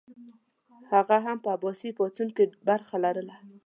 [0.91, 3.35] هغه هم په عباسي پاڅون کې برخه لرله.